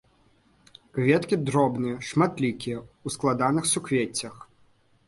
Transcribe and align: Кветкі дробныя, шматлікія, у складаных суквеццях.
Кветкі 0.97 1.35
дробныя, 1.49 2.01
шматлікія, 2.09 2.83
у 3.05 3.17
складаных 3.19 3.73
суквеццях. 3.75 4.35